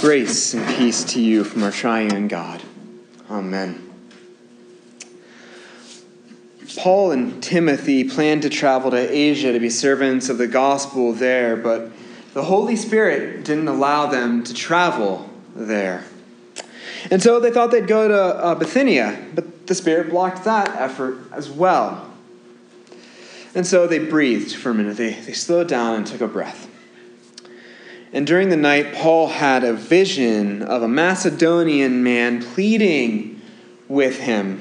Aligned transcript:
Grace 0.00 0.54
and 0.54 0.64
peace 0.76 1.02
to 1.02 1.20
you 1.20 1.42
from 1.42 1.64
our 1.64 1.72
triune 1.72 2.28
God. 2.28 2.62
Amen. 3.28 3.92
Paul 6.76 7.10
and 7.10 7.42
Timothy 7.42 8.04
planned 8.04 8.42
to 8.42 8.48
travel 8.48 8.92
to 8.92 8.96
Asia 8.96 9.52
to 9.52 9.58
be 9.58 9.68
servants 9.68 10.28
of 10.28 10.38
the 10.38 10.46
gospel 10.46 11.12
there, 11.12 11.56
but 11.56 11.90
the 12.32 12.44
Holy 12.44 12.76
Spirit 12.76 13.44
didn't 13.44 13.66
allow 13.66 14.06
them 14.06 14.44
to 14.44 14.54
travel 14.54 15.28
there. 15.56 16.04
And 17.10 17.20
so 17.20 17.40
they 17.40 17.50
thought 17.50 17.72
they'd 17.72 17.88
go 17.88 18.06
to 18.06 18.14
uh, 18.14 18.54
Bithynia, 18.54 19.30
but 19.34 19.66
the 19.66 19.74
Spirit 19.74 20.10
blocked 20.10 20.44
that 20.44 20.68
effort 20.80 21.18
as 21.32 21.50
well. 21.50 22.08
And 23.52 23.66
so 23.66 23.88
they 23.88 23.98
breathed 23.98 24.54
for 24.54 24.70
a 24.70 24.74
minute. 24.74 24.96
They, 24.96 25.14
they 25.14 25.32
slowed 25.32 25.66
down 25.66 25.96
and 25.96 26.06
took 26.06 26.20
a 26.20 26.28
breath. 26.28 26.67
And 28.12 28.26
during 28.26 28.48
the 28.48 28.56
night, 28.56 28.94
Paul 28.94 29.28
had 29.28 29.64
a 29.64 29.74
vision 29.74 30.62
of 30.62 30.82
a 30.82 30.88
Macedonian 30.88 32.02
man 32.02 32.42
pleading 32.42 33.40
with 33.86 34.20
him 34.20 34.60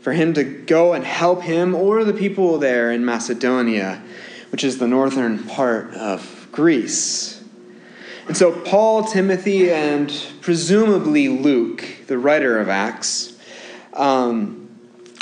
for 0.00 0.12
him 0.12 0.32
to 0.34 0.44
go 0.44 0.94
and 0.94 1.04
help 1.04 1.42
him 1.42 1.74
or 1.74 2.04
the 2.04 2.14
people 2.14 2.58
there 2.58 2.90
in 2.90 3.04
Macedonia, 3.04 4.02
which 4.50 4.64
is 4.64 4.78
the 4.78 4.88
northern 4.88 5.44
part 5.44 5.92
of 5.94 6.48
Greece. 6.50 7.42
And 8.26 8.36
so, 8.36 8.52
Paul, 8.52 9.04
Timothy, 9.04 9.70
and 9.70 10.10
presumably 10.40 11.28
Luke, 11.28 11.84
the 12.06 12.18
writer 12.18 12.58
of 12.58 12.68
Acts, 12.68 13.36
um, 13.92 14.70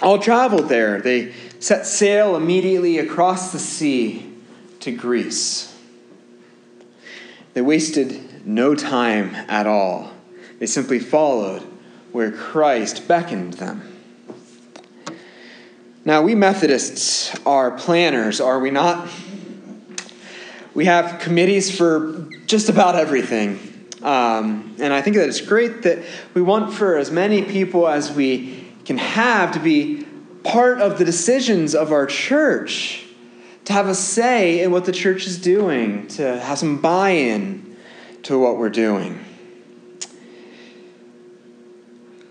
all 0.03 0.19
traveled 0.19 0.69
there. 0.69 1.01
They 1.01 1.33
set 1.59 1.87
sail 1.87 2.37
immediately 2.37 2.99
across 2.99 3.53
the 3.53 3.59
sea 3.59 4.33
to 4.81 4.93
Greece. 4.93 5.76
They 7.57 7.63
wasted 7.63 8.47
no 8.47 8.75
time 8.75 9.35
at 9.49 9.67
all. 9.67 10.13
They 10.59 10.67
simply 10.67 10.99
followed 10.99 11.63
where 12.13 12.31
Christ 12.31 13.09
beckoned 13.09 13.55
them. 13.55 13.97
Now, 16.05 16.21
we 16.21 16.35
Methodists 16.35 17.35
are 17.47 17.71
planners, 17.71 18.43
are 18.43 18.61
we 18.61 18.71
not? 18.71 19.09
We 20.75 20.85
have 20.85 21.19
committees 21.19 21.75
for 21.75 22.29
just 22.45 22.69
about 22.69 22.95
everything. 22.95 23.89
Um, 24.03 24.77
and 24.79 24.93
I 24.93 25.01
think 25.01 25.17
that 25.17 25.27
it's 25.27 25.41
great 25.41 25.81
that 25.85 26.05
we 26.35 26.43
want 26.43 26.75
for 26.75 26.99
as 26.99 27.11
many 27.11 27.43
people 27.43 27.89
as 27.89 28.13
we 28.13 28.69
can 28.85 28.99
have 28.99 29.53
to 29.53 29.61
be 29.61 30.07
part 30.45 30.83
of 30.83 30.99
the 30.99 31.07
decisions 31.07 31.75
of 31.75 31.91
our 31.91 32.05
church 32.05 33.06
to 33.67 33.73
have 33.73 33.89
a 33.89 33.95
say 33.95 34.63
in 34.63 34.71
what 34.71 34.85
the 34.85 34.93
church 34.93 35.27
is 35.27 35.39
doing, 35.39 36.07
to 36.07 36.39
have 36.41 36.59
some 36.59 36.81
buy 36.81 37.11
in 37.11 37.77
to 38.23 38.39
what 38.39 38.59
we're 38.59 38.71
doing. 38.71 39.25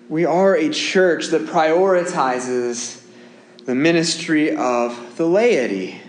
We 0.07 0.23
are 0.23 0.55
a 0.55 0.69
church 0.69 1.27
that 1.27 1.41
prioritizes 1.41 3.03
the 3.65 3.75
ministry 3.75 4.55
of 4.55 5.17
the 5.17 5.25
laity. 5.25 6.01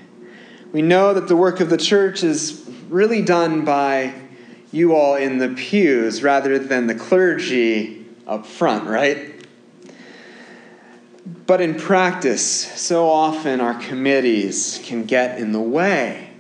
We 0.73 0.83
know 0.83 1.15
that 1.15 1.27
the 1.27 1.37
work 1.37 1.59
of 1.59 1.71
the 1.71 1.79
church 1.79 2.23
is 2.23 2.65
really 2.89 3.23
done 3.23 3.65
by 3.65 4.15
you 4.71 4.95
all 4.95 5.17
in 5.17 5.39
the 5.39 5.49
pews 5.49 6.23
rather 6.23 6.59
than 6.59 6.87
the 6.87 6.95
clergy 6.95 8.07
up 8.29 8.47
front, 8.47 8.87
right? 8.87 9.36
But 11.27 11.61
in 11.61 11.75
practice, 11.75 12.45
so 12.81 13.09
often 13.09 13.61
our 13.61 13.75
committees 13.75 14.81
can 14.85 15.05
get 15.05 15.39
in 15.39 15.51
the 15.51 15.61
way, 15.61 16.31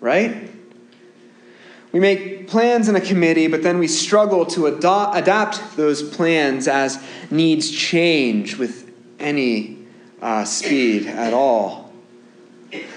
right? 0.00 0.50
We 1.92 2.00
make 2.00 2.48
plans 2.48 2.88
in 2.88 2.96
a 2.96 3.00
committee, 3.00 3.48
but 3.48 3.62
then 3.62 3.78
we 3.78 3.86
struggle 3.86 4.46
to 4.46 4.66
ado- 4.66 5.12
adapt 5.12 5.76
those 5.76 6.02
plans 6.02 6.68
as 6.68 7.02
needs 7.30 7.70
change 7.70 8.56
with 8.56 8.90
any 9.18 9.78
uh, 10.22 10.44
speed 10.44 11.06
at 11.06 11.34
all. 11.34 11.92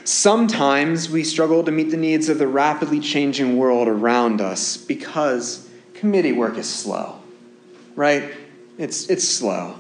Sometimes 0.06 1.10
we 1.10 1.24
struggle 1.24 1.64
to 1.64 1.72
meet 1.72 1.90
the 1.90 1.98
needs 1.98 2.30
of 2.30 2.38
the 2.38 2.48
rapidly 2.48 3.00
changing 3.00 3.58
world 3.58 3.88
around 3.88 4.40
us 4.40 4.78
because 4.78 5.68
committee 5.94 6.32
work 6.32 6.58
is 6.58 6.70
slow, 6.70 7.20
right? 7.96 8.32
It's, 8.78 9.10
it's 9.10 9.28
slow. 9.28 9.76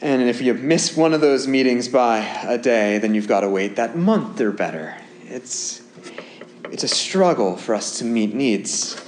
And 0.00 0.22
if 0.22 0.42
you 0.42 0.52
miss 0.54 0.96
one 0.96 1.14
of 1.14 1.20
those 1.20 1.48
meetings 1.48 1.88
by 1.88 2.18
a 2.18 2.58
day, 2.58 2.98
then 2.98 3.14
you've 3.14 3.28
got 3.28 3.40
to 3.40 3.48
wait 3.48 3.76
that 3.76 3.96
month 3.96 4.40
or 4.40 4.52
better. 4.52 4.94
It's, 5.24 5.82
it's 6.70 6.84
a 6.84 6.88
struggle 6.88 7.56
for 7.56 7.74
us 7.74 7.98
to 7.98 8.04
meet 8.04 8.34
needs. 8.34 9.02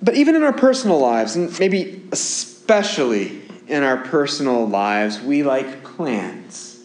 But 0.00 0.14
even 0.14 0.36
in 0.36 0.42
our 0.44 0.52
personal 0.52 1.00
lives, 1.00 1.34
and 1.34 1.58
maybe 1.58 2.02
especially 2.12 3.42
in 3.66 3.82
our 3.82 3.96
personal 3.96 4.66
lives, 4.66 5.20
we 5.20 5.42
like 5.42 5.82
plans. 5.82 6.84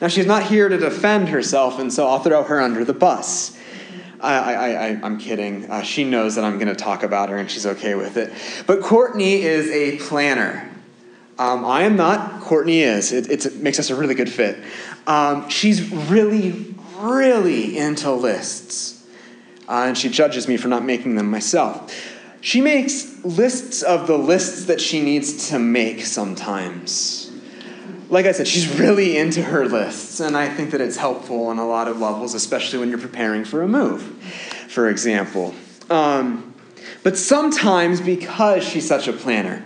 Now, 0.00 0.08
she's 0.08 0.26
not 0.26 0.44
here 0.44 0.68
to 0.68 0.76
defend 0.76 1.28
herself, 1.28 1.78
and 1.78 1.92
so 1.92 2.06
I'll 2.06 2.20
throw 2.20 2.42
her 2.42 2.60
under 2.60 2.84
the 2.84 2.94
bus. 2.94 3.56
I, 4.20 4.54
I, 4.54 5.00
I'm 5.02 5.18
kidding. 5.18 5.70
Uh, 5.70 5.82
she 5.82 6.04
knows 6.04 6.34
that 6.34 6.44
I'm 6.44 6.58
going 6.58 6.68
to 6.68 6.74
talk 6.74 7.02
about 7.02 7.30
her, 7.30 7.36
and 7.36 7.50
she's 7.50 7.64
okay 7.64 7.94
with 7.94 8.18
it. 8.18 8.32
But 8.66 8.82
Courtney 8.82 9.42
is 9.42 9.70
a 9.70 9.98
planner. 10.06 10.69
Um, 11.40 11.64
I 11.64 11.84
am 11.84 11.96
not. 11.96 12.42
Courtney 12.42 12.82
is. 12.82 13.12
It, 13.12 13.30
it 13.30 13.56
makes 13.56 13.78
us 13.78 13.88
a 13.88 13.96
really 13.96 14.14
good 14.14 14.30
fit. 14.30 14.62
Um, 15.06 15.48
she's 15.48 15.90
really, 15.90 16.74
really 16.98 17.78
into 17.78 18.12
lists. 18.12 19.02
Uh, 19.66 19.84
and 19.86 19.96
she 19.96 20.10
judges 20.10 20.46
me 20.46 20.58
for 20.58 20.68
not 20.68 20.84
making 20.84 21.14
them 21.14 21.30
myself. 21.30 21.94
She 22.42 22.60
makes 22.60 23.24
lists 23.24 23.82
of 23.82 24.06
the 24.06 24.18
lists 24.18 24.66
that 24.66 24.82
she 24.82 25.00
needs 25.00 25.48
to 25.48 25.58
make 25.58 26.04
sometimes. 26.04 27.32
Like 28.10 28.26
I 28.26 28.32
said, 28.32 28.46
she's 28.46 28.78
really 28.78 29.16
into 29.16 29.42
her 29.42 29.64
lists, 29.64 30.20
and 30.20 30.36
I 30.36 30.46
think 30.46 30.72
that 30.72 30.82
it's 30.82 30.98
helpful 30.98 31.46
on 31.46 31.58
a 31.58 31.66
lot 31.66 31.88
of 31.88 31.98
levels, 32.00 32.34
especially 32.34 32.80
when 32.80 32.90
you're 32.90 32.98
preparing 32.98 33.46
for 33.46 33.62
a 33.62 33.68
move, 33.68 34.02
for 34.68 34.90
example. 34.90 35.54
Um, 35.88 36.54
but 37.02 37.16
sometimes, 37.16 38.02
because 38.02 38.62
she's 38.62 38.86
such 38.86 39.08
a 39.08 39.12
planner, 39.14 39.64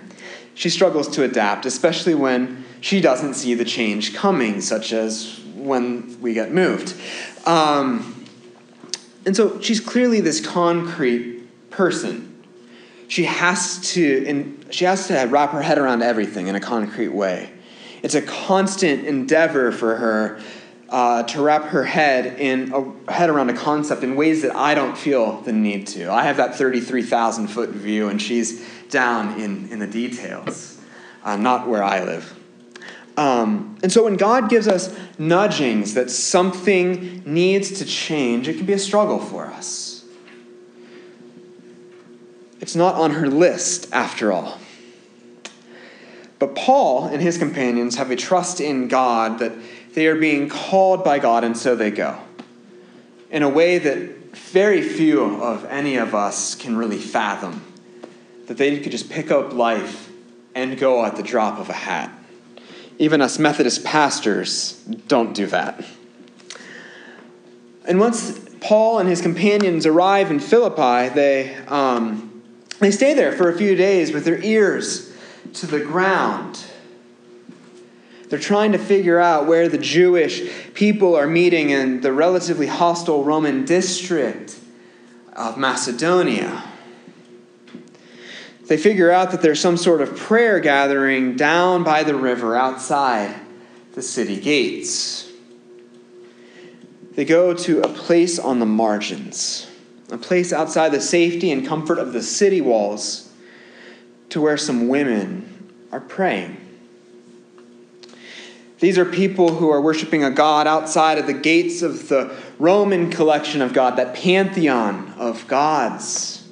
she 0.55 0.71
struggles 0.71 1.09
to 1.09 1.25
adapt, 1.25 1.67
especially 1.67 2.15
when 2.15 2.65
she 2.81 3.01
doesn't 3.01 3.35
see 3.35 3.55
the 3.55 3.65
change 3.65 4.15
coming, 4.15 4.61
such 4.61 4.93
as 4.93 5.41
when 5.55 6.21
we 6.21 6.35
get 6.35 6.53
moved. 6.53 6.95
Um, 7.47 8.27
and 9.27 9.37
so 9.37 9.61
she's 9.61 9.81
clearly 9.81 10.21
this 10.21 10.45
concrete 10.45 11.71
person. 11.71 12.31
She 13.09 13.25
has 13.25 13.93
to, 13.93 14.25
and 14.27 14.67
she 14.71 14.85
has 14.85 15.09
to 15.09 15.25
wrap 15.25 15.51
her 15.51 15.63
head 15.63 15.79
around 15.79 16.03
everything 16.03 16.47
in 16.47 16.55
a 16.55 16.61
concrete 16.61 17.09
way. 17.09 17.51
It's 18.03 18.15
a 18.15 18.23
constant 18.23 19.07
endeavor 19.07 19.73
for 19.73 19.97
her 19.97 20.41
uh, 20.95 21.25
to 21.25 21.43
wrap 21.43 21.65
her 21.65 21.83
head 21.83 22.39
in 22.39 22.73
a 22.73 23.13
head 23.13 23.29
around 23.29 23.51
a 23.51 23.53
concept 23.53 24.05
in 24.05 24.15
ways 24.15 24.43
that 24.43 24.55
I 24.55 24.77
don't 24.77 24.97
feel 24.97 25.41
the 25.41 25.53
need 25.53 25.89
to. 25.89 26.09
I 26.09 26.23
have 26.23 26.37
that 26.37 26.55
33,000 26.55 27.49
foot 27.49 27.71
view, 27.71 28.09
and 28.09 28.23
she's 28.23 28.65
down 28.91 29.41
in, 29.41 29.69
in 29.71 29.81
the 29.81 29.89
details, 29.89 30.81
uh, 31.25 31.35
not 31.35 31.67
where 31.67 31.83
I 31.83 32.05
live. 32.05 32.39
Um, 33.17 33.77
and 33.83 33.91
so 33.91 34.05
when 34.05 34.17
God 34.17 34.49
gives 34.49 34.69
us 34.69 34.97
nudgings 35.19 35.95
that 35.95 36.13
something 36.13 37.25
needs 37.27 37.81
to 37.81 37.85
change, 37.85 38.47
it 38.47 38.59
can 38.59 38.67
be 38.67 38.75
a 38.75 38.79
struggle 38.79 39.19
for 39.19 39.47
us. 39.47 40.05
It's 42.61 42.77
not 42.77 42.95
on 42.95 43.11
her 43.11 43.27
list, 43.27 43.89
after 43.93 44.31
all. 44.31 44.61
But 46.39 46.55
Paul 46.55 47.07
and 47.07 47.21
his 47.21 47.37
companions 47.37 47.97
have 47.97 48.13
a 48.13 48.17
trust 48.17 48.61
in 48.61 48.87
God 48.87 49.41
that 49.41 49.53
they 49.95 50.07
are 50.09 50.17
being 50.17 50.49
called 50.49 51.05
by 51.05 51.19
God, 51.19 51.45
and 51.45 51.57
so 51.57 51.77
they 51.77 51.91
go. 51.91 52.19
In 53.31 53.43
a 53.43 53.49
way 53.49 53.79
that 53.79 54.37
very 54.37 54.83
few 54.83 55.43
of 55.43 55.65
any 55.67 55.97
of 55.97 56.15
us 56.15 56.55
can 56.55 56.77
really 56.77 56.99
fathom. 56.99 57.63
That 58.47 58.59
they 58.59 58.79
could 58.81 58.93
just 58.93 59.09
pick 59.09 59.31
up 59.31 59.53
life 59.53 60.11
and 60.55 60.79
go 60.79 61.05
at 61.05 61.17
the 61.17 61.23
drop 61.23 61.59
of 61.59 61.69
a 61.71 61.75
hat. 61.75 62.13
Even 62.99 63.21
us 63.21 63.39
Methodist 63.39 63.85
pastors 63.85 64.75
don't 65.09 65.35
do 65.35 65.47
that. 65.47 65.85
And 67.87 67.99
once 68.01 68.39
Paul 68.61 68.99
and 68.99 69.09
his 69.09 69.21
companions 69.21 69.87
arrive 69.87 70.31
in 70.31 70.41
Philippi, 70.41 71.13
they, 71.15 71.55
um, 71.67 72.43
they 72.81 72.91
stay 72.91 73.15
there 73.15 73.33
for 73.33 73.51
a 73.51 73.57
few 73.57 73.75
days 73.75 74.13
with 74.13 74.25
their 74.25 74.43
ears 74.43 75.13
to 75.55 75.67
the 75.67 75.81
ground. 75.81 76.65
They're 78.35 78.43
trying 78.43 78.73
to 78.73 78.79
figure 78.79 79.21
out 79.21 79.47
where 79.47 79.69
the 79.69 79.79
Jewish 79.79 80.43
people 80.75 81.15
are 81.15 81.29
meeting 81.29 81.71
in 81.71 82.01
the 82.01 82.13
relatively 82.13 82.67
hostile 82.67 83.23
Roman 83.23 83.65
district 83.65 84.59
of 85.35 85.57
Macedonia. 85.57 86.65
They 88.67 88.77
figure 88.77 89.13
out 89.13 89.31
that 89.31 89.41
there's 89.41 89.61
some 89.61 89.77
sort 89.77 90.01
of 90.01 90.17
prayer 90.17 90.59
gathering 90.59 91.37
down 91.37 91.85
by 91.85 92.03
the 92.03 92.17
river 92.17 92.57
outside 92.57 93.33
the 93.93 94.03
city 94.03 94.41
gates. 94.41 95.31
They 97.13 97.25
go 97.25 97.55
to 97.55 97.83
a 97.83 97.89
place 97.89 98.41
on 98.41 98.59
the 98.59 98.67
margins, 98.67 99.71
a 100.11 100.19
place 100.19 100.53
outside 100.53 100.89
the 100.89 101.01
safety 101.01 101.53
and 101.53 101.65
comfort 101.65 102.01
of 102.01 102.13
the 102.13 102.23
city 102.25 102.61
walls, 102.61 103.33
to 104.31 104.41
where 104.41 104.57
some 104.57 104.89
women 104.89 105.73
are 105.93 106.01
praying. 106.01 106.64
These 108.85 108.99
are 108.99 109.07
people 109.07 109.55
who 109.55 109.71
are 109.71 109.81
worshiping 109.81 110.25
a 110.25 110.31
God 110.31 110.67
outside 110.67 111.17
of 111.17 111.27
the 111.27 111.33
gates 111.33 111.81
of 111.81 112.11
the 112.11 112.37
Roman 112.59 113.11
collection 113.11 113.63
of 113.63 113.73
God, 113.73 113.97
that 113.97 114.15
pantheon 114.15 115.15
of 115.17 115.49
gods. 115.49 116.47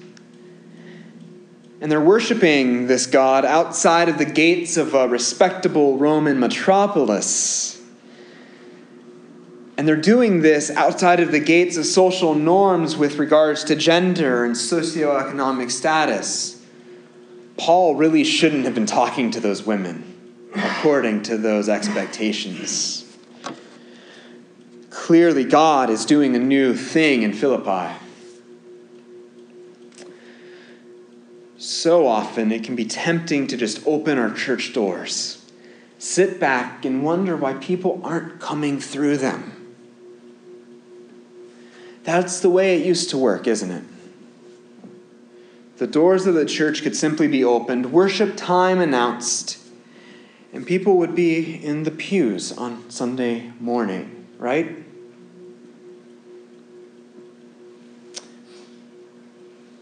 And 1.83 1.93
they're 1.93 2.01
worshiping 2.01 2.87
this 2.87 3.07
God 3.07 3.45
outside 3.45 4.09
of 4.09 4.17
the 4.17 4.25
gates 4.25 4.79
of 4.79 4.95
a 4.95 5.09
respectable 5.09 5.99
Roman 5.99 6.41
metropolis. 6.41 7.79
And 9.77 9.87
they're 9.87 9.95
doing 9.95 10.41
this 10.41 10.71
outside 10.71 11.21
of 11.21 11.33
the 11.33 11.41
gates 11.41 11.77
of 11.77 11.85
social 11.85 12.35
norms 12.35 12.97
with 12.97 13.19
regards 13.19 13.63
to 13.65 13.77
gender 13.77 14.47
and 14.47 14.55
socioeconomic 14.55 15.71
status. 15.71 16.65
Paul 17.59 17.97
really 17.97 18.25
shouldn't 18.25 18.65
have 18.65 18.75
been 18.75 18.87
talking 18.87 19.31
to 19.33 19.41
those 19.41 19.67
women 19.67 20.12
according 20.55 21.23
to 21.25 21.37
those 21.37 21.69
expectations. 21.69 23.05
Clearly, 24.91 25.45
God 25.45 25.91
is 25.91 26.05
doing 26.05 26.37
a 26.37 26.39
new 26.39 26.75
thing 26.75 27.23
in 27.23 27.33
Philippi. 27.33 27.95
So 31.57 32.07
often, 32.07 32.53
it 32.53 32.65
can 32.65 32.77
be 32.77 32.85
tempting 32.85 33.47
to 33.49 33.57
just 33.57 33.87
open 33.87 34.19
our 34.19 34.33
church 34.33 34.73
doors, 34.73 35.45
sit 35.99 36.39
back, 36.39 36.85
and 36.85 37.05
wonder 37.05 37.37
why 37.37 37.55
people 37.55 38.01
aren't 38.05 38.41
coming 38.41 38.81
through 38.81 39.19
them. 39.19 39.75
That's 42.05 42.41
the 42.41 42.51
way 42.51 42.81
it 42.81 42.85
used 42.85 43.11
to 43.11 43.19
work, 43.19 43.47
isn't 43.47 43.71
it? 43.71 43.85
The 45.79 45.87
doors 45.87 46.27
of 46.27 46.35
the 46.35 46.47
church 46.47 46.83
could 46.83 46.97
simply 46.97 47.29
be 47.29 47.45
opened, 47.45 47.93
worship 47.93 48.37
time 48.37 48.81
announced, 48.81 49.59
and 50.53 50.67
people 50.67 50.99
would 50.99 51.15
be 51.15 51.55
in 51.65 51.83
the 51.85 51.91
pews 51.91 52.53
on 52.53 52.91
Sunday 52.91 53.53
morning, 53.59 54.27
right? 54.39 54.77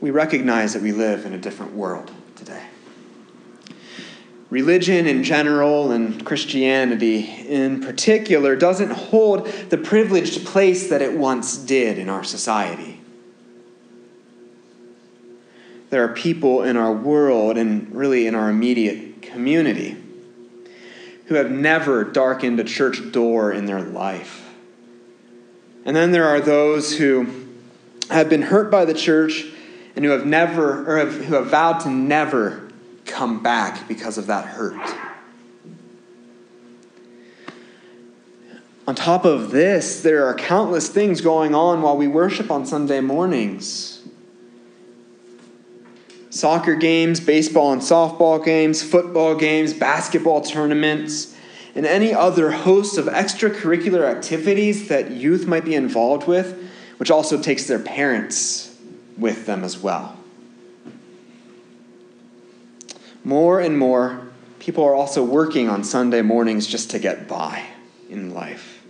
We 0.01 0.11
recognize 0.11 0.73
that 0.75 0.83
we 0.83 0.93
live 0.93 1.27
in 1.27 1.35
a 1.35 1.39
different 1.39 1.75
world 1.75 2.11
today. 2.37 2.63
Religion 4.49 5.07
in 5.07 5.23
general 5.23 5.93
and 5.93 6.25
Christianity 6.25 7.21
in 7.21 7.81
particular 7.81 8.57
doesn't 8.57 8.91
hold 8.91 9.47
the 9.47 9.79
privileged 9.79 10.47
place 10.47 10.89
that 10.89 11.03
it 11.03 11.17
once 11.17 11.57
did 11.57 11.99
in 11.99 12.09
our 12.09 12.25
society. 12.25 13.01
There 15.91 16.05
are 16.05 16.15
people 16.15 16.63
in 16.63 16.77
our 16.77 16.93
world 16.93 17.59
and 17.59 17.95
really 17.95 18.27
in 18.27 18.35
our 18.35 18.49
immediate 18.49 19.23
community 19.23 20.00
who 21.31 21.37
have 21.37 21.49
never 21.49 22.03
darkened 22.03 22.59
a 22.59 22.65
church 22.65 23.13
door 23.13 23.53
in 23.53 23.65
their 23.65 23.81
life. 23.81 24.53
And 25.85 25.95
then 25.95 26.11
there 26.11 26.27
are 26.27 26.41
those 26.41 26.97
who 26.97 27.25
have 28.11 28.29
been 28.29 28.43
hurt 28.43 28.69
by 28.69 28.85
the 28.85 28.95
church 28.95 29.47
and 29.95 30.05
who 30.05 30.11
have 30.11 30.27
never 30.27 30.93
or 30.93 30.99
have, 30.99 31.25
who 31.25 31.37
have 31.37 31.47
vowed 31.47 31.79
to 31.83 31.89
never 31.89 32.69
come 33.07 33.45
back 33.45 33.87
because 33.87 34.19
of 34.19 34.27
that 34.27 34.45
hurt. 34.45 34.75
On 38.89 38.97
top 38.97 39.25
of 39.25 39.53
this, 39.53 40.03
there 40.03 40.27
are 40.27 40.35
countless 40.35 40.89
things 40.89 41.21
going 41.21 41.55
on 41.55 41.81
while 41.81 41.97
we 41.97 42.09
worship 42.09 42.51
on 42.51 42.67
Sunday 42.67 43.01
mornings 43.01 43.90
soccer 46.31 46.77
games, 46.77 47.21
baseball 47.21 47.73
and 47.73 47.83
softball 47.83 48.43
games, 48.43 48.83
football 48.83 49.35
games, 49.35 49.75
basketball 49.75 50.41
tournaments, 50.41 51.37
and 51.75 51.85
any 51.85 52.15
other 52.15 52.51
host 52.51 52.99
of 52.99 53.07
extracurricular 53.07 54.09
activities 54.09 54.89
that 54.89 55.11
youth 55.11 55.47
might 55.47 55.65
be 55.65 55.75
involved 55.75 56.27
with, 56.27 56.71
which 56.97 57.11
also 57.11 57.41
takes 57.41 57.67
their 57.67 57.79
parents 57.79 58.77
with 59.19 59.47
them 59.47 59.65
as 59.65 59.79
well. 59.79 60.17
More 63.23 63.61
and 63.61 63.79
more, 63.79 64.29
people 64.59 64.85
are 64.85 64.95
also 64.95 65.23
working 65.23 65.69
on 65.69 65.85
Sunday 65.85 66.23
mornings 66.23 66.67
just 66.67 66.91
to 66.91 66.99
get 66.99 67.29
by 67.29 67.65
in 68.09 68.33
life. 68.33 68.83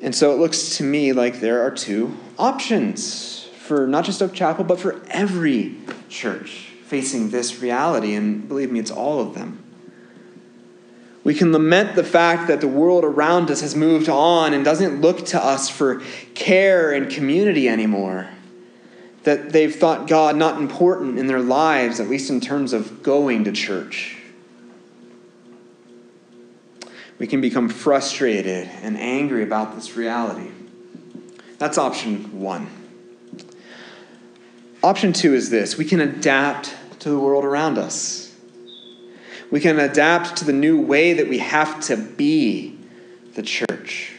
And 0.00 0.14
so 0.14 0.32
it 0.32 0.38
looks 0.38 0.76
to 0.76 0.84
me 0.84 1.12
like 1.12 1.40
there 1.40 1.62
are 1.62 1.72
two 1.72 2.16
options 2.38 3.37
for 3.68 3.86
not 3.86 4.06
just 4.06 4.22
Oak 4.22 4.32
Chapel, 4.32 4.64
but 4.64 4.80
for 4.80 5.00
every 5.08 5.76
church 6.08 6.70
facing 6.86 7.28
this 7.30 7.60
reality. 7.60 8.14
And 8.14 8.48
believe 8.48 8.72
me, 8.72 8.80
it's 8.80 8.90
all 8.90 9.20
of 9.20 9.34
them. 9.34 9.62
We 11.22 11.34
can 11.34 11.52
lament 11.52 11.94
the 11.94 12.04
fact 12.04 12.48
that 12.48 12.62
the 12.62 12.68
world 12.68 13.04
around 13.04 13.50
us 13.50 13.60
has 13.60 13.76
moved 13.76 14.08
on 14.08 14.54
and 14.54 14.64
doesn't 14.64 15.02
look 15.02 15.26
to 15.26 15.44
us 15.44 15.68
for 15.68 16.00
care 16.34 16.92
and 16.92 17.10
community 17.10 17.68
anymore. 17.68 18.30
That 19.24 19.50
they've 19.50 19.74
thought 19.74 20.08
God 20.08 20.36
not 20.36 20.58
important 20.58 21.18
in 21.18 21.26
their 21.26 21.40
lives, 21.40 22.00
at 22.00 22.08
least 22.08 22.30
in 22.30 22.40
terms 22.40 22.72
of 22.72 23.02
going 23.02 23.44
to 23.44 23.52
church. 23.52 24.16
We 27.18 27.26
can 27.26 27.42
become 27.42 27.68
frustrated 27.68 28.66
and 28.80 28.96
angry 28.96 29.42
about 29.42 29.74
this 29.74 29.94
reality. 29.96 30.50
That's 31.58 31.76
option 31.76 32.40
one. 32.40 32.77
Option 34.82 35.12
two 35.12 35.34
is 35.34 35.50
this 35.50 35.76
we 35.76 35.84
can 35.84 36.00
adapt 36.00 36.74
to 37.00 37.10
the 37.10 37.18
world 37.18 37.44
around 37.44 37.78
us. 37.78 38.34
We 39.50 39.60
can 39.60 39.78
adapt 39.80 40.36
to 40.36 40.44
the 40.44 40.52
new 40.52 40.80
way 40.80 41.14
that 41.14 41.28
we 41.28 41.38
have 41.38 41.80
to 41.86 41.96
be 41.96 42.78
the 43.34 43.42
church. 43.42 44.12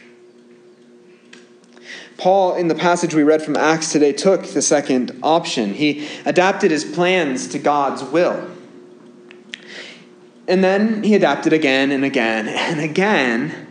Paul, 2.18 2.56
in 2.56 2.68
the 2.68 2.74
passage 2.74 3.14
we 3.14 3.22
read 3.22 3.42
from 3.42 3.56
Acts 3.56 3.92
today, 3.92 4.12
took 4.12 4.44
the 4.44 4.60
second 4.60 5.18
option. 5.22 5.72
He 5.72 6.06
adapted 6.26 6.70
his 6.70 6.84
plans 6.84 7.48
to 7.48 7.58
God's 7.58 8.02
will. 8.02 8.50
And 10.46 10.62
then 10.62 11.02
he 11.02 11.14
adapted 11.14 11.54
again 11.54 11.90
and 11.92 12.04
again 12.04 12.48
and 12.48 12.80
again 12.80 13.68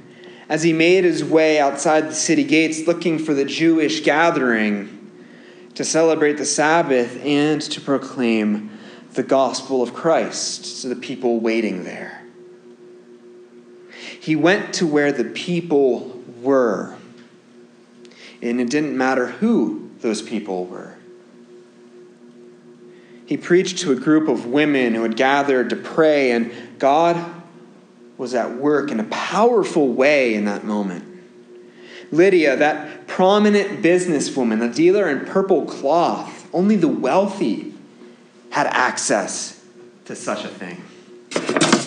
as 0.47 0.63
he 0.63 0.73
made 0.73 1.03
his 1.03 1.23
way 1.23 1.59
outside 1.59 2.07
the 2.07 2.15
city 2.15 2.43
gates 2.43 2.87
looking 2.87 3.19
for 3.19 3.35
the 3.35 3.45
Jewish 3.45 4.01
gathering 4.01 4.98
to 5.79 5.85
celebrate 5.85 6.33
the 6.33 6.45
Sabbath 6.45 7.23
and 7.23 7.61
to 7.61 7.79
proclaim 7.79 8.69
the 9.13 9.23
gospel 9.23 9.81
of 9.81 9.93
Christ 9.93 10.81
to 10.81 10.89
the 10.89 10.95
people 10.97 11.39
waiting 11.39 11.85
there. 11.85 12.21
He 14.19 14.35
went 14.35 14.73
to 14.73 14.85
where 14.85 15.13
the 15.13 15.23
people 15.23 16.21
were, 16.41 16.97
and 18.41 18.59
it 18.59 18.69
didn't 18.69 18.97
matter 18.97 19.27
who 19.27 19.89
those 20.01 20.21
people 20.21 20.65
were. 20.65 20.97
He 23.25 23.37
preached 23.37 23.77
to 23.77 23.93
a 23.93 23.95
group 23.95 24.27
of 24.27 24.47
women 24.47 24.93
who 24.95 25.03
had 25.03 25.15
gathered 25.15 25.69
to 25.69 25.77
pray, 25.77 26.31
and 26.31 26.51
God 26.77 27.41
was 28.17 28.35
at 28.35 28.53
work 28.57 28.91
in 28.91 28.99
a 28.99 29.05
powerful 29.05 29.87
way 29.87 30.33
in 30.33 30.43
that 30.43 30.65
moment. 30.65 31.05
Lydia, 32.11 32.57
that 32.57 32.98
prominent 33.19 33.81
businesswoman, 33.81 34.63
a 34.63 34.73
dealer 34.73 35.09
in 35.09 35.25
purple 35.25 35.65
cloth, 35.65 36.47
only 36.53 36.77
the 36.77 36.87
wealthy 36.87 37.73
had 38.49 38.65
access 38.67 39.61
to 40.05 40.15
such 40.15 40.45
a 40.45 40.47
thing. 40.47 40.81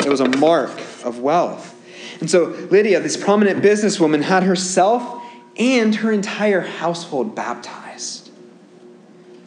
It 0.05 0.11
was 0.11 0.21
a 0.21 0.29
mark 0.29 0.79
of 1.03 1.21
wealth. 1.21 1.75
And 2.21 2.31
so 2.31 2.49
Lydia, 2.71 3.01
this 3.01 3.17
prominent 3.17 3.65
businesswoman, 3.65 4.21
had 4.21 4.43
herself 4.43 5.25
and 5.57 5.95
her 5.95 6.13
entire 6.13 6.61
household 6.61 7.35
baptized 7.35 8.31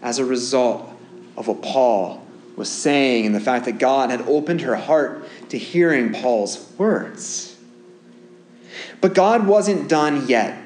as 0.01 0.17
a 0.17 0.25
result 0.25 0.89
of 1.37 1.47
what 1.47 1.61
Paul 1.61 2.25
was 2.55 2.67
saying 2.67 3.27
and 3.27 3.35
the 3.35 3.39
fact 3.39 3.65
that 3.65 3.77
God 3.77 4.09
had 4.09 4.21
opened 4.21 4.61
her 4.61 4.75
heart 4.75 5.23
to 5.49 5.59
hearing 5.59 6.13
Paul's 6.13 6.67
words. 6.79 7.55
But 9.01 9.13
God 9.13 9.45
wasn't 9.45 9.87
done 9.87 10.27
yet. 10.27 10.64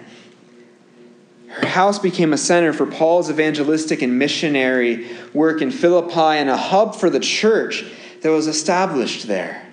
Her 1.59 1.67
house 1.67 1.99
became 1.99 2.31
a 2.31 2.37
center 2.37 2.71
for 2.71 2.85
Paul's 2.85 3.29
evangelistic 3.29 4.01
and 4.01 4.17
missionary 4.17 5.09
work 5.33 5.61
in 5.61 5.71
Philippi 5.71 6.37
and 6.39 6.49
a 6.49 6.55
hub 6.55 6.95
for 6.95 7.09
the 7.09 7.19
church 7.19 7.83
that 8.21 8.29
was 8.29 8.47
established 8.47 9.27
there. 9.27 9.65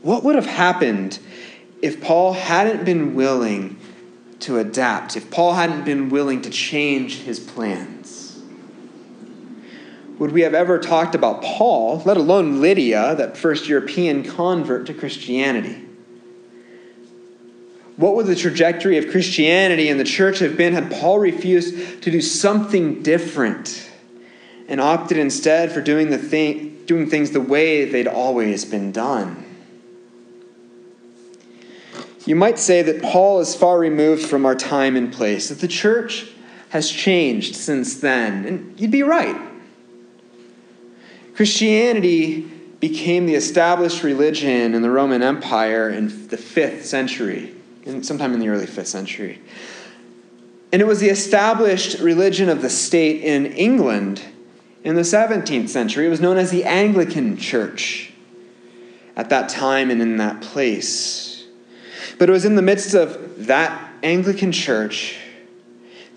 What 0.00 0.24
would 0.24 0.34
have 0.34 0.46
happened 0.46 1.18
if 1.82 2.00
Paul 2.00 2.32
hadn't 2.32 2.86
been 2.86 3.14
willing 3.14 3.78
to 4.40 4.58
adapt, 4.58 5.14
if 5.14 5.30
Paul 5.30 5.52
hadn't 5.52 5.84
been 5.84 6.08
willing 6.08 6.40
to 6.42 6.50
change 6.50 7.18
his 7.18 7.38
plans? 7.38 8.40
Would 10.18 10.32
we 10.32 10.40
have 10.40 10.54
ever 10.54 10.78
talked 10.78 11.14
about 11.14 11.42
Paul, 11.42 12.02
let 12.06 12.16
alone 12.16 12.62
Lydia, 12.62 13.14
that 13.16 13.36
first 13.36 13.68
European 13.68 14.22
convert 14.22 14.86
to 14.86 14.94
Christianity? 14.94 15.86
What 18.00 18.14
would 18.14 18.24
the 18.24 18.34
trajectory 18.34 18.96
of 18.96 19.10
Christianity 19.10 19.90
and 19.90 20.00
the 20.00 20.04
church 20.04 20.38
have 20.38 20.56
been 20.56 20.72
had 20.72 20.90
Paul 20.90 21.18
refused 21.18 22.02
to 22.02 22.10
do 22.10 22.22
something 22.22 23.02
different 23.02 23.90
and 24.68 24.80
opted 24.80 25.18
instead 25.18 25.70
for 25.70 25.82
doing, 25.82 26.08
the 26.08 26.16
thing, 26.16 26.82
doing 26.86 27.10
things 27.10 27.32
the 27.32 27.42
way 27.42 27.84
they'd 27.84 28.06
always 28.06 28.64
been 28.64 28.90
done? 28.90 29.44
You 32.24 32.36
might 32.36 32.58
say 32.58 32.80
that 32.80 33.02
Paul 33.02 33.40
is 33.40 33.54
far 33.54 33.78
removed 33.78 34.24
from 34.24 34.46
our 34.46 34.54
time 34.54 34.96
and 34.96 35.12
place, 35.12 35.50
that 35.50 35.60
the 35.60 35.68
church 35.68 36.26
has 36.70 36.90
changed 36.90 37.54
since 37.54 38.00
then. 38.00 38.46
And 38.46 38.80
you'd 38.80 38.90
be 38.90 39.02
right. 39.02 39.36
Christianity 41.34 42.50
became 42.80 43.26
the 43.26 43.34
established 43.34 44.02
religion 44.02 44.74
in 44.74 44.80
the 44.80 44.90
Roman 44.90 45.22
Empire 45.22 45.90
in 45.90 46.28
the 46.28 46.38
5th 46.38 46.84
century, 46.84 47.56
sometime 48.02 48.32
in 48.34 48.40
the 48.40 48.48
early 48.48 48.66
5th 48.66 48.86
century. 48.86 49.40
And 50.72 50.80
it 50.80 50.84
was 50.84 51.00
the 51.00 51.08
established 51.08 51.98
religion 51.98 52.48
of 52.48 52.62
the 52.62 52.70
state 52.70 53.22
in 53.22 53.46
England 53.46 54.22
in 54.84 54.94
the 54.94 55.02
17th 55.02 55.68
century. 55.68 56.06
It 56.06 56.10
was 56.10 56.20
known 56.20 56.38
as 56.38 56.50
the 56.50 56.64
Anglican 56.64 57.36
Church 57.36 58.12
at 59.16 59.28
that 59.30 59.48
time 59.48 59.90
and 59.90 60.00
in 60.00 60.16
that 60.18 60.40
place. 60.40 61.44
But 62.18 62.28
it 62.28 62.32
was 62.32 62.44
in 62.44 62.54
the 62.54 62.62
midst 62.62 62.94
of 62.94 63.46
that 63.46 63.92
Anglican 64.02 64.52
Church 64.52 65.18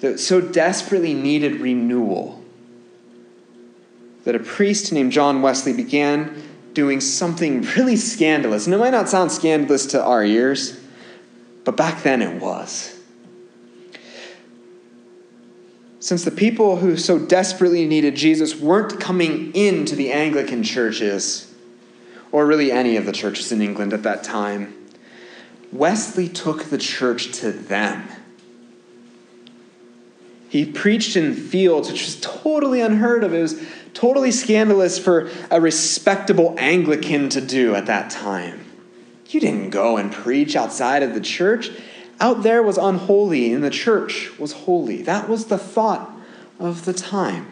that 0.02 0.20
so 0.20 0.42
desperately 0.42 1.14
needed 1.14 1.62
renewal 1.62 2.44
that 4.24 4.36
a 4.36 4.40
priest 4.40 4.92
named 4.92 5.12
John 5.12 5.42
Wesley 5.42 5.74
began 5.74 6.42
doing 6.74 7.02
something 7.02 7.62
really 7.78 7.96
scandalous. 7.96 8.66
And 8.66 8.74
it 8.74 8.78
might 8.78 8.92
not 8.92 9.10
sound 9.10 9.32
scandalous 9.32 9.86
to 9.88 10.04
our 10.04 10.24
ears, 10.24 10.80
but 11.64 11.78
back 11.78 12.04
then 12.04 12.22
it 12.22 12.42
was. 12.42 13.00
Since 16.00 16.26
the 16.26 16.32
people 16.32 16.78
who 16.78 16.98
so 16.98 17.18
desperately 17.18 17.88
needed 17.88 18.16
Jesus 18.16 18.56
weren't 18.56 19.00
coming 19.00 19.54
into 19.56 19.96
the 19.96 20.12
Anglican 20.12 20.62
churches, 20.62 21.54
or 22.32 22.46
really 22.46 22.72
any 22.72 22.98
of 22.98 23.06
the 23.06 23.14
churches 23.14 23.52
in 23.52 23.62
England 23.62 23.94
at 23.94 24.04
that 24.04 24.24
time, 24.24 24.74
Wesley 25.72 26.28
took 26.28 26.66
the 26.66 26.78
church 26.78 27.32
to 27.40 27.52
them. 27.52 28.08
He 30.50 30.66
preached 30.66 31.16
in 31.16 31.34
fields, 31.34 31.90
which 31.90 32.04
was 32.04 32.20
totally 32.20 32.82
unheard 32.82 33.24
of. 33.24 33.34
It 33.34 33.42
was 33.42 33.66
totally 33.94 34.32
scandalous 34.32 35.00
for 35.00 35.30
a 35.50 35.60
respectable 35.60 36.54
Anglican 36.60 37.30
to 37.30 37.42
do 37.42 37.74
at 37.76 37.86
that 37.86 38.12
time. 38.12 38.63
You 39.34 39.40
didn't 39.40 39.72
go 39.72 39.98
and 39.98 40.12
preach 40.12 40.56
outside 40.56 41.04
of 41.04 41.14
the 41.14 41.22
church. 41.22 41.70
Out 42.20 42.44
there 42.44 42.62
was 42.62 42.78
unholy, 42.78 43.52
and 43.52 43.64
the 43.64 43.70
church 43.70 44.38
was 44.38 44.52
holy. 44.54 45.02
That 45.02 45.28
was 45.28 45.46
the 45.46 45.58
thought 45.58 46.12
of 46.60 46.86
the 46.86 46.94
time. 46.94 47.48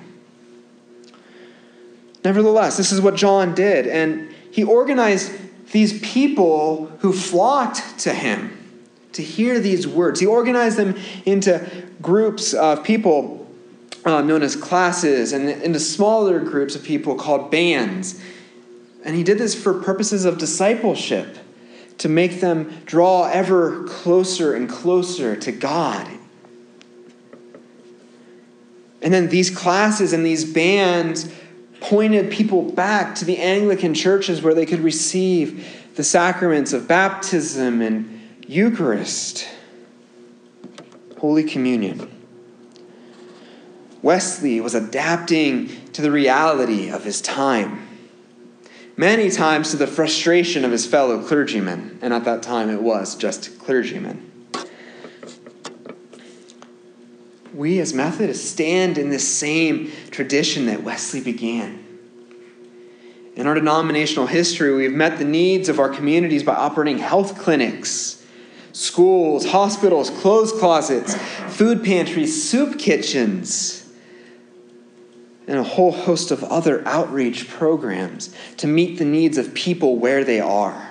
Nevertheless, 2.23 2.77
this 2.77 2.91
is 2.91 3.01
what 3.01 3.15
John 3.15 3.55
did, 3.55 3.87
and 3.87 4.33
he 4.51 4.63
organized 4.63 5.31
these 5.71 5.99
people 6.01 6.87
who 6.99 7.11
flocked 7.11 7.99
to 7.99 8.13
him 8.13 8.57
to 9.13 9.23
hear 9.23 9.59
these 9.59 9.87
words. 9.87 10.19
He 10.19 10.25
organized 10.25 10.77
them 10.77 10.97
into 11.25 11.67
groups 12.01 12.53
of 12.53 12.83
people 12.83 13.47
uh, 14.05 14.21
known 14.21 14.41
as 14.43 14.55
classes 14.55 15.33
and 15.33 15.49
into 15.49 15.79
smaller 15.79 16.39
groups 16.39 16.75
of 16.75 16.83
people 16.83 17.15
called 17.15 17.51
bands. 17.51 18.21
And 19.03 19.15
he 19.15 19.23
did 19.23 19.37
this 19.37 19.55
for 19.55 19.73
purposes 19.73 20.25
of 20.25 20.37
discipleship, 20.37 21.37
to 22.01 22.09
make 22.09 22.41
them 22.41 22.81
draw 22.85 23.29
ever 23.31 23.83
closer 23.83 24.55
and 24.55 24.67
closer 24.67 25.35
to 25.35 25.51
God. 25.51 26.07
And 29.03 29.13
then 29.13 29.29
these 29.29 29.51
classes 29.51 30.11
and 30.11 30.25
these 30.25 30.43
bands 30.43 31.31
pointed 31.79 32.31
people 32.31 32.71
back 32.71 33.13
to 33.15 33.25
the 33.25 33.37
Anglican 33.37 33.93
churches 33.93 34.41
where 34.41 34.55
they 34.55 34.65
could 34.65 34.79
receive 34.79 35.93
the 35.95 36.03
sacraments 36.03 36.73
of 36.73 36.87
baptism 36.87 37.83
and 37.83 38.19
Eucharist, 38.47 39.47
Holy 41.19 41.43
Communion. 41.43 42.09
Wesley 44.01 44.59
was 44.59 44.73
adapting 44.73 45.69
to 45.91 46.01
the 46.01 46.09
reality 46.09 46.89
of 46.89 47.03
his 47.03 47.21
time, 47.21 47.87
many 48.97 49.29
times 49.29 49.71
to 49.71 49.77
the 49.77 49.87
frustration 49.87 50.65
of 50.65 50.71
his 50.71 50.85
fellow 50.85 51.23
clergymen, 51.23 51.99
and 52.01 52.13
at 52.13 52.25
that 52.25 52.43
time 52.43 52.69
it 52.69 52.81
was 52.81 53.15
just 53.15 53.59
clergymen. 53.59 54.27
We 57.53 57.79
as 57.79 57.93
Methodists 57.93 58.49
stand 58.49 58.97
in 58.97 59.09
the 59.09 59.19
same 59.19 59.91
tradition 60.09 60.67
that 60.67 60.83
Wesley 60.83 61.21
began. 61.21 61.85
In 63.35 63.47
our 63.47 63.55
denominational 63.55 64.27
history, 64.27 64.73
we've 64.73 64.93
met 64.93 65.17
the 65.17 65.25
needs 65.25 65.67
of 65.69 65.79
our 65.79 65.89
communities 65.89 66.43
by 66.43 66.53
operating 66.53 66.99
health 66.99 67.39
clinics 67.39 68.17
schools, 68.73 69.47
hospitals, 69.47 70.09
clothes 70.09 70.53
closets, 70.53 71.15
food 71.49 71.83
pantries, 71.83 72.49
soup 72.49 72.79
kitchens, 72.79 73.80
and 75.51 75.59
a 75.59 75.63
whole 75.63 75.91
host 75.91 76.31
of 76.31 76.45
other 76.45 76.81
outreach 76.87 77.49
programs 77.49 78.33
to 78.55 78.67
meet 78.67 78.97
the 78.97 79.03
needs 79.03 79.37
of 79.37 79.53
people 79.53 79.97
where 79.97 80.23
they 80.23 80.39
are. 80.39 80.89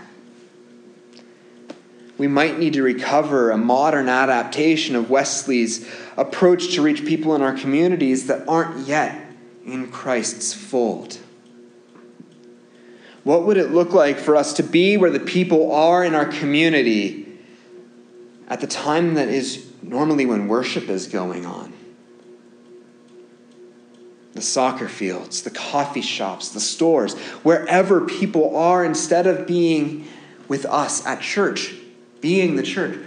We 2.19 2.29
might 2.29 2.59
need 2.59 2.75
to 2.75 2.83
recover 2.83 3.50
a 3.50 3.57
modern 3.57 4.11
adaptation 4.11 4.97
of 4.97 5.09
Wesley's 5.09 5.90
approach 6.19 6.75
to 6.75 6.83
reach 6.83 7.07
people 7.07 7.35
in 7.35 7.40
our 7.40 7.57
communities 7.57 8.26
that 8.26 8.47
aren't 8.47 8.87
yet 8.87 9.19
in 9.64 9.90
Christ's 9.90 10.52
fold. 10.52 11.17
What 13.25 13.45
would 13.45 13.57
it 13.57 13.71
look 13.71 13.95
like 13.95 14.19
for 14.19 14.37
us 14.37 14.52
to 14.55 14.62
be 14.62 14.99
where 14.99 15.09
the 15.09 15.21
people 15.21 15.73
are 15.73 16.05
in 16.05 16.14
our 16.14 16.26
community 16.26 17.38
at 18.47 18.61
the 18.61 18.67
time 18.67 19.14
that 19.14 19.29
is 19.29 19.73
normally 19.81 20.26
when 20.26 20.49
worship 20.49 20.90
is 20.90 21.07
going 21.07 21.47
on. 21.47 21.73
The 24.41 24.47
soccer 24.47 24.89
fields, 24.89 25.43
the 25.43 25.51
coffee 25.51 26.01
shops, 26.01 26.49
the 26.49 26.61
stores, 26.61 27.13
wherever 27.43 28.07
people 28.07 28.57
are, 28.57 28.83
instead 28.83 29.27
of 29.27 29.47
being 29.47 30.09
with 30.49 30.65
us 30.65 31.05
at 31.05 31.21
church, 31.21 31.75
being 32.23 32.57
the 32.57 32.63
church, 32.63 32.99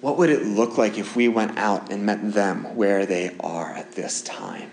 what 0.00 0.16
would 0.16 0.30
it 0.30 0.46
look 0.46 0.78
like 0.78 0.96
if 0.96 1.14
we 1.14 1.28
went 1.28 1.58
out 1.58 1.92
and 1.92 2.06
met 2.06 2.32
them 2.32 2.74
where 2.74 3.04
they 3.04 3.36
are 3.40 3.70
at 3.74 3.92
this 3.92 4.22
time? 4.22 4.70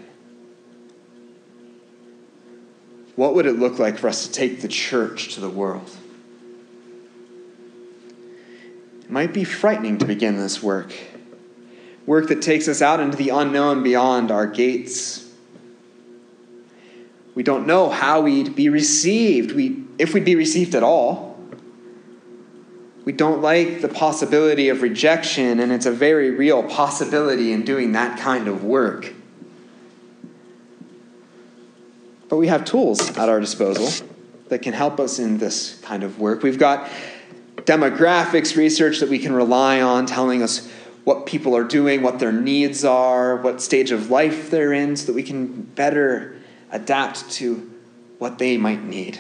What 3.18 3.36
would 3.36 3.46
it 3.46 3.60
look 3.60 3.78
like 3.78 3.98
for 3.98 4.08
us 4.08 4.26
to 4.26 4.32
take 4.32 4.62
the 4.62 4.70
church 4.70 5.34
to 5.34 5.42
the 5.42 5.50
world? 5.50 5.92
It 9.02 9.12
might 9.12 9.34
be 9.34 9.44
frightening 9.44 9.98
to 9.98 10.06
begin 10.06 10.38
this 10.38 10.64
work. 10.64 10.98
Work 12.06 12.30
that 12.30 12.42
takes 12.42 12.70
us 12.70 12.82
out 12.82 13.02
into 13.02 13.18
the 13.18 13.32
unknown 13.32 13.84
beyond 13.84 14.32
our 14.32 14.48
gates. 14.48 15.26
We 17.36 17.44
don't 17.44 17.68
know 17.68 17.90
how 17.90 18.22
we'd 18.22 18.56
be 18.56 18.70
received, 18.70 19.52
we, 19.54 19.84
if 19.98 20.14
we'd 20.14 20.26
be 20.26 20.36
received 20.36 20.76
at 20.76 20.84
all. 20.84 21.38
We 23.06 23.14
don't 23.14 23.42
like 23.42 23.82
the 23.82 23.88
possibility 23.88 24.70
of 24.70 24.82
rejection, 24.82 25.60
and 25.60 25.72
it's 25.72 25.86
a 25.86 25.92
very 25.92 26.32
real 26.32 26.64
possibility 26.64 27.54
in 27.54 27.64
doing 27.64 27.94
that 27.94 28.20
kind 28.20 28.48
of 28.48 28.64
work. 28.64 29.14
But 32.28 32.38
we 32.38 32.48
have 32.48 32.66
tools 32.66 33.18
at 33.18 33.30
our 33.30 33.40
disposal 33.40 34.06
that 34.50 34.62
can 34.62 34.74
help 34.74 35.00
us 35.00 35.18
in 35.18 35.40
this 35.40 35.80
kind 35.82 36.04
of 36.04 36.20
work. 36.20 36.44
We've 36.44 36.60
got 36.60 36.90
demographics 37.58 38.56
research 38.56 39.00
that 39.00 39.10
we 39.10 39.20
can 39.20 39.34
rely 39.34 39.82
on 39.82 40.06
telling 40.06 40.44
us 40.44 40.70
what 41.04 41.26
people 41.26 41.56
are 41.56 41.64
doing, 41.64 42.02
what 42.04 42.20
their 42.20 42.32
needs 42.32 42.86
are, 42.86 43.38
what 43.38 43.62
stage 43.62 43.92
of 43.92 44.12
life 44.12 44.52
they're 44.52 44.74
in, 44.74 44.96
so 44.96 45.08
that 45.08 45.14
we 45.14 45.24
can 45.24 45.64
better 45.64 46.36
adapt 46.72 47.30
to 47.32 47.72
what 48.18 48.38
they 48.38 48.58
might 48.58 48.84
need. 48.84 49.20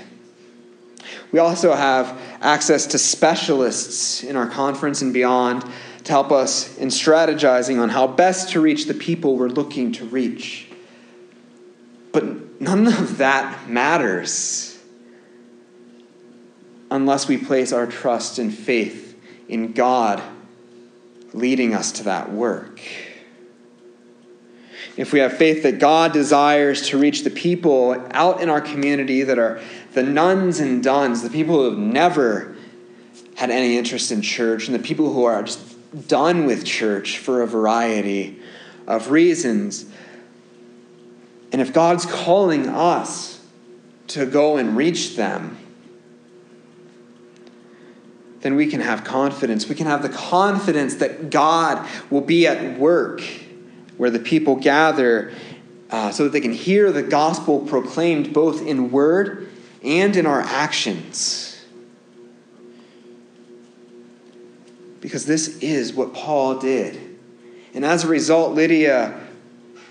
We 1.32 1.40
also 1.40 1.74
have 1.74 2.20
access 2.42 2.88
to 2.88 2.98
specialists 2.98 4.24
in 4.24 4.36
our 4.36 4.48
conference 4.48 5.02
and 5.02 5.14
beyond 5.14 5.64
to 6.04 6.12
help 6.12 6.32
us 6.32 6.78
in 6.78 6.90
strategizing 6.90 7.82
on 7.82 7.90
how 7.90 8.08
best 8.08 8.50
to 8.50 8.62
reach 8.62 8.86
the 8.86 8.94
people 8.94 9.36
we're 9.38 9.48
looking 9.48 9.92
to 9.94 10.06
reach. 10.06 10.68
But 12.12 12.60
none 12.62 12.88
of 12.88 13.18
that 13.18 13.70
matters 13.70 14.78
unless 16.92 17.28
we 17.28 17.38
place 17.38 17.72
our 17.72 17.86
trust 17.86 18.40
and 18.40 18.54
faith 18.54 19.20
in 19.48 19.74
God 19.74 20.22
leading 21.34 21.76
us 21.76 21.92
to 21.94 22.04
that 22.06 22.32
work. 22.32 22.82
If 25.00 25.14
we 25.14 25.20
have 25.20 25.38
faith 25.38 25.64
that 25.64 25.80
God 25.80 26.12
desires 26.12 26.90
to 26.90 26.98
reach 26.98 27.24
the 27.24 27.30
people 27.30 27.96
out 28.12 28.42
in 28.42 28.50
our 28.50 28.60
community 28.60 29.24
that 29.24 29.40
are 29.40 29.62
the 29.94 30.04
nones 30.04 30.60
and 30.60 30.84
dones, 30.84 31.22
the 31.22 31.30
people 31.30 31.56
who 31.56 31.70
have 31.70 31.80
never 31.80 32.58
had 33.36 33.50
any 33.50 33.78
interest 33.78 34.12
in 34.12 34.22
church, 34.22 34.68
and 34.68 34.76
the 34.76 34.84
people 34.84 35.14
who 35.14 35.24
are 35.24 35.42
just 35.44 36.10
done 36.10 36.46
with 36.46 36.66
church 36.66 37.18
for 37.18 37.42
a 37.42 37.48
variety 37.48 38.42
of 38.88 39.10
reasons. 39.10 39.86
And 41.54 41.62
if 41.62 41.72
God's 41.72 42.06
calling 42.06 42.68
us 42.68 43.42
to 44.08 44.26
go 44.26 44.58
and 44.58 44.76
reach 44.76 45.16
them, 45.16 45.58
then 48.42 48.56
we 48.58 48.68
can 48.68 48.82
have 48.82 49.06
confidence. 49.06 49.70
We 49.70 49.76
can 49.76 49.88
have 49.88 50.02
the 50.02 50.10
confidence 50.10 50.96
that 50.96 51.30
God 51.30 51.88
will 52.10 52.20
be 52.20 52.46
at 52.46 52.78
work 52.78 53.22
where 54.00 54.10
the 54.10 54.18
people 54.18 54.56
gather 54.56 55.30
uh, 55.92 56.10
so 56.10 56.24
that 56.24 56.30
they 56.30 56.40
can 56.40 56.54
hear 56.54 56.90
the 56.90 57.04
gospel 57.04 57.60
proclaimed 57.60 58.34
both 58.34 58.66
in 58.66 58.92
word 58.92 59.50
and 59.84 60.16
in 60.16 60.26
our 60.26 60.40
actions. 60.40 61.62
Because 65.02 65.26
this 65.26 65.60
is 65.60 65.94
what 65.94 66.14
Paul 66.14 66.60
did. 66.60 67.20
And 67.74 67.84
as 67.84 68.06
a 68.06 68.08
result, 68.08 68.56
Lydia 68.56 69.20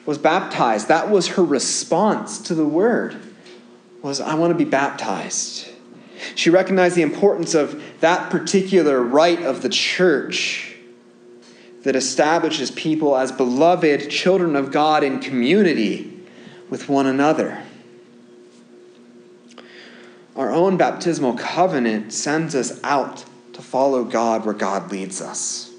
was 0.06 0.16
baptized. 0.16 0.88
That 0.88 1.10
was 1.10 1.28
her 1.28 1.44
response 1.44 2.38
to 2.44 2.54
the 2.54 2.66
word. 2.66 3.14
Was 4.00 4.22
I 4.22 4.36
want 4.36 4.52
to 4.52 4.64
be 4.64 4.64
baptized. 4.64 5.68
She 6.34 6.48
recognized 6.48 6.96
the 6.96 7.02
importance 7.02 7.54
of 7.54 7.82
that 8.00 8.30
particular 8.30 9.02
rite 9.02 9.42
of 9.42 9.60
the 9.60 9.68
church 9.68 10.67
that 11.82 11.97
establishes 11.97 12.70
people 12.70 13.16
as 13.16 13.32
beloved 13.32 14.11
children 14.11 14.56
of 14.56 14.73
God 14.73 15.04
in 15.04 15.20
community 15.20 16.20
with 16.68 16.88
one 16.88 17.06
another. 17.06 17.62
Our 20.37 20.50
own 20.52 20.76
baptismal 20.76 21.35
covenant 21.35 22.12
sends 22.12 22.54
us 22.54 22.80
out 22.85 23.25
to 23.54 23.62
follow 23.62 24.04
God 24.04 24.44
where 24.44 24.54
God 24.54 24.90
leads 24.92 25.20
us. 25.20 25.73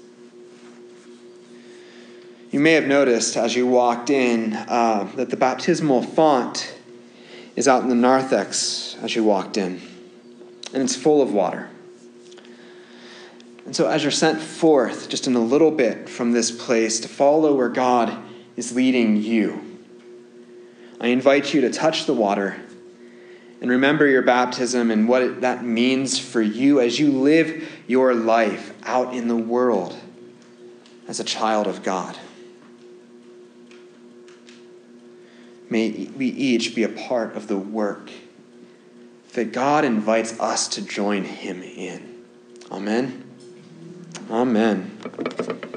You 2.50 2.60
may 2.60 2.72
have 2.72 2.86
noticed 2.86 3.36
as 3.36 3.54
you 3.54 3.66
walked 3.66 4.10
in 4.10 4.54
uh, 4.54 5.10
that 5.14 5.30
the 5.30 5.36
baptismal 5.36 6.02
font 6.02 6.74
is 7.54 7.68
out 7.68 7.82
in 7.82 7.88
the 7.88 7.94
narthex 7.94 8.96
as 9.02 9.14
you 9.14 9.22
walked 9.22 9.56
in, 9.56 9.80
and 10.74 10.82
it's 10.82 10.96
full 10.96 11.22
of 11.22 11.32
water. 11.32 11.70
And 13.66 13.76
so, 13.76 13.88
as 13.88 14.02
you're 14.02 14.10
sent 14.10 14.40
forth 14.40 15.08
just 15.08 15.26
in 15.26 15.36
a 15.36 15.40
little 15.40 15.70
bit 15.70 16.08
from 16.08 16.32
this 16.32 16.50
place 16.50 17.00
to 17.00 17.08
follow 17.08 17.54
where 17.54 17.68
God 17.68 18.16
is 18.56 18.74
leading 18.74 19.22
you, 19.22 19.78
I 21.00 21.08
invite 21.08 21.54
you 21.54 21.60
to 21.62 21.70
touch 21.70 22.06
the 22.06 22.14
water 22.14 22.56
and 23.60 23.70
remember 23.70 24.06
your 24.06 24.22
baptism 24.22 24.90
and 24.90 25.08
what 25.08 25.42
that 25.42 25.64
means 25.64 26.18
for 26.18 26.40
you 26.40 26.80
as 26.80 26.98
you 26.98 27.12
live 27.12 27.68
your 27.86 28.14
life 28.14 28.74
out 28.84 29.14
in 29.14 29.28
the 29.28 29.36
world 29.36 29.94
as 31.06 31.20
a 31.20 31.24
child 31.24 31.66
of 31.66 31.82
God. 31.82 32.18
May 35.68 36.10
we 36.16 36.26
each 36.26 36.74
be 36.74 36.82
a 36.82 36.88
part 36.88 37.36
of 37.36 37.46
the 37.46 37.56
work 37.56 38.10
that 39.34 39.52
God 39.52 39.84
invites 39.84 40.38
us 40.40 40.66
to 40.68 40.82
join 40.82 41.24
Him 41.24 41.62
in. 41.62 42.24
Amen. 42.70 43.29
Amen. 44.30 45.69